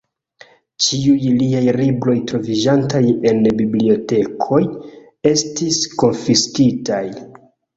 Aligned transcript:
Ĉiuj 0.83 1.33
liaj 1.41 1.73
libroj 1.81 2.15
troviĝantaj 2.31 3.03
en 3.33 3.43
bibliotekoj 3.59 4.61
estis 5.35 5.81
konfiskitaj. 6.03 7.03